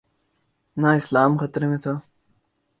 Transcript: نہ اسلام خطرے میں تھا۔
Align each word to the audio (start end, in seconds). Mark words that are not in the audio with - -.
نہ 0.77 0.87
اسلام 0.99 1.31
خطرے 1.41 1.65
میں 1.67 1.77
تھا۔ 1.83 1.93